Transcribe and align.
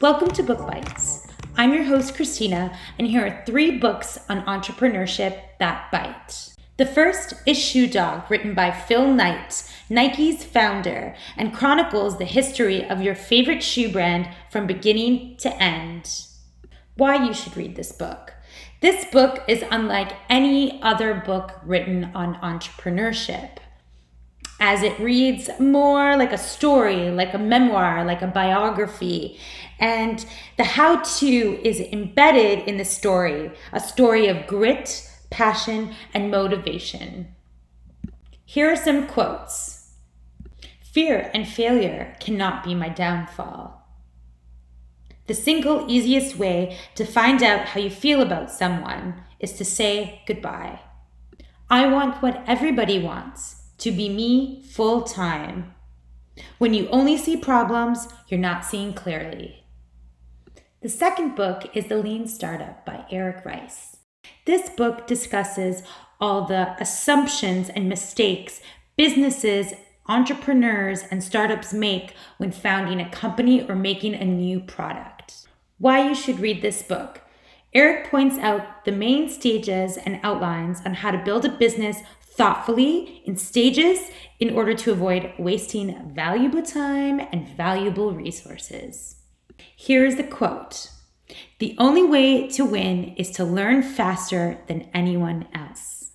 Welcome 0.00 0.32
to 0.32 0.42
Book 0.42 0.58
Bites. 0.66 1.26
I'm 1.56 1.72
your 1.72 1.84
host, 1.84 2.14
Christina, 2.14 2.76
and 2.98 3.06
here 3.06 3.24
are 3.24 3.44
three 3.46 3.78
books 3.78 4.18
on 4.28 4.44
entrepreneurship 4.44 5.40
that 5.60 5.90
bite. 5.90 6.52
The 6.76 6.84
first 6.84 7.34
is 7.46 7.56
Shoe 7.56 7.86
Dog, 7.86 8.30
written 8.30 8.54
by 8.54 8.70
Phil 8.70 9.06
Knight, 9.06 9.72
Nike's 9.88 10.44
founder, 10.44 11.14
and 11.36 11.54
chronicles 11.54 12.18
the 12.18 12.24
history 12.24 12.84
of 12.84 13.02
your 13.02 13.14
favorite 13.14 13.62
shoe 13.62 13.88
brand 13.88 14.28
from 14.50 14.66
beginning 14.66 15.36
to 15.38 15.62
end. 15.62 16.26
Why 16.96 17.24
you 17.24 17.32
should 17.32 17.56
read 17.56 17.76
this 17.76 17.92
book. 17.92 18.34
This 18.80 19.04
book 19.06 19.42
is 19.48 19.64
unlike 19.70 20.12
any 20.28 20.82
other 20.82 21.14
book 21.14 21.52
written 21.64 22.10
on 22.14 22.34
entrepreneurship 22.36 23.58
as 24.66 24.82
it 24.82 24.98
reads 24.98 25.50
more 25.60 26.16
like 26.16 26.32
a 26.32 26.38
story, 26.38 27.10
like 27.10 27.34
a 27.34 27.38
memoir, 27.38 28.02
like 28.02 28.22
a 28.22 28.26
biography. 28.26 29.38
And 29.78 30.24
the 30.56 30.64
how 30.64 31.02
to 31.18 31.60
is 31.62 31.80
embedded 31.80 32.66
in 32.66 32.78
the 32.78 32.84
story 32.86 33.52
a 33.74 33.78
story 33.78 34.26
of 34.26 34.46
grit, 34.46 35.06
passion, 35.28 35.94
and 36.14 36.30
motivation. 36.30 37.34
Here 38.46 38.72
are 38.72 38.76
some 38.76 39.06
quotes 39.06 39.92
Fear 40.80 41.30
and 41.34 41.46
failure 41.46 42.16
cannot 42.18 42.64
be 42.64 42.74
my 42.74 42.88
downfall. 42.88 43.86
The 45.26 45.34
single 45.34 45.84
easiest 45.90 46.38
way 46.38 46.78
to 46.94 47.04
find 47.04 47.42
out 47.42 47.66
how 47.68 47.80
you 47.80 47.90
feel 47.90 48.22
about 48.22 48.50
someone 48.50 49.24
is 49.38 49.52
to 49.58 49.64
say 49.66 50.22
goodbye. 50.26 50.80
I 51.68 51.86
want 51.86 52.22
what 52.22 52.42
everybody 52.46 52.98
wants 52.98 53.63
to 53.84 53.92
be 53.92 54.08
me 54.08 54.62
full 54.62 55.02
time. 55.02 55.74
When 56.56 56.72
you 56.72 56.88
only 56.88 57.18
see 57.18 57.36
problems, 57.36 58.08
you're 58.28 58.40
not 58.40 58.64
seeing 58.64 58.94
clearly. 58.94 59.66
The 60.80 60.88
second 60.88 61.36
book 61.36 61.68
is 61.76 61.88
The 61.88 61.98
Lean 61.98 62.26
Startup 62.26 62.82
by 62.86 63.04
Eric 63.10 63.44
Ries. 63.44 63.98
This 64.46 64.70
book 64.70 65.06
discusses 65.06 65.82
all 66.18 66.46
the 66.46 66.74
assumptions 66.80 67.68
and 67.68 67.86
mistakes 67.86 68.62
businesses, 68.96 69.74
entrepreneurs, 70.08 71.02
and 71.10 71.22
startups 71.22 71.74
make 71.74 72.14
when 72.38 72.52
founding 72.52 73.02
a 73.02 73.10
company 73.10 73.68
or 73.68 73.74
making 73.74 74.14
a 74.14 74.24
new 74.24 74.60
product. 74.60 75.46
Why 75.76 76.08
you 76.08 76.14
should 76.14 76.40
read 76.40 76.62
this 76.62 76.82
book. 76.82 77.20
Eric 77.74 78.08
points 78.08 78.38
out 78.38 78.84
the 78.84 78.92
main 78.92 79.28
stages 79.28 79.96
and 79.96 80.20
outlines 80.22 80.80
on 80.86 80.94
how 80.94 81.10
to 81.10 81.24
build 81.24 81.44
a 81.44 81.48
business 81.48 81.98
thoughtfully 82.22 83.22
in 83.24 83.36
stages 83.36 84.10
in 84.38 84.54
order 84.54 84.74
to 84.74 84.92
avoid 84.92 85.32
wasting 85.38 86.12
valuable 86.14 86.62
time 86.62 87.20
and 87.32 87.48
valuable 87.48 88.12
resources. 88.12 89.16
Here's 89.76 90.14
the 90.16 90.24
quote 90.24 90.90
The 91.58 91.74
only 91.78 92.04
way 92.04 92.46
to 92.50 92.64
win 92.64 93.14
is 93.16 93.30
to 93.32 93.44
learn 93.44 93.82
faster 93.82 94.60
than 94.68 94.88
anyone 94.94 95.48
else. 95.52 96.12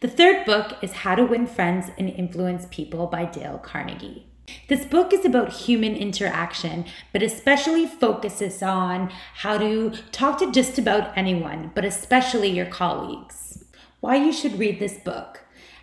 The 0.00 0.08
third 0.08 0.46
book 0.46 0.78
is 0.82 0.92
How 0.92 1.14
to 1.14 1.24
Win 1.24 1.46
Friends 1.46 1.90
and 1.98 2.08
Influence 2.08 2.66
People 2.70 3.06
by 3.06 3.26
Dale 3.26 3.58
Carnegie. 3.58 4.31
This 4.68 4.84
book 4.84 5.12
is 5.12 5.24
about 5.24 5.52
human 5.52 5.94
interaction, 5.94 6.84
but 7.12 7.22
especially 7.22 7.86
focuses 7.86 8.62
on 8.62 9.10
how 9.36 9.58
to 9.58 9.92
talk 10.10 10.38
to 10.38 10.52
just 10.52 10.78
about 10.78 11.16
anyone, 11.16 11.70
but 11.74 11.84
especially 11.84 12.50
your 12.50 12.66
colleagues. 12.66 13.64
Why 14.00 14.16
you 14.16 14.32
should 14.32 14.58
read 14.58 14.78
this 14.78 14.98
book. 14.98 15.40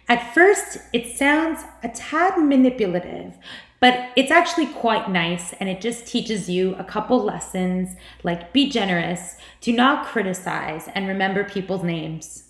At 0.08 0.34
first, 0.34 0.80
it 0.92 1.16
sounds 1.16 1.64
a 1.84 1.90
tad 1.90 2.38
manipulative, 2.38 3.38
but 3.80 4.10
it's 4.16 4.32
actually 4.32 4.66
quite 4.66 5.10
nice 5.10 5.54
and 5.54 5.70
it 5.70 5.82
just 5.82 6.08
teaches 6.08 6.50
you 6.50 6.76
a 6.76 6.84
couple 6.84 7.24
lessons 7.24 7.96
like 8.24 8.52
be 8.52 8.70
generous, 8.70 9.38
do 9.62 9.72
not 9.72 10.06
criticize, 10.06 10.90
and 10.96 11.08
remember 11.08 11.44
people's 11.44 11.84
names. 11.84 12.50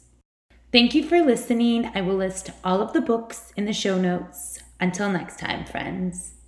Thank 0.72 0.94
you 0.94 1.04
for 1.04 1.22
listening. 1.22 1.92
I 1.94 2.02
will 2.02 2.16
list 2.16 2.52
all 2.64 2.82
of 2.82 2.94
the 2.94 3.02
books 3.02 3.52
in 3.58 3.66
the 3.66 3.74
show 3.74 4.00
notes. 4.00 4.60
Until 4.80 5.12
next 5.12 5.40
time, 5.40 5.66
friends. 5.66 6.39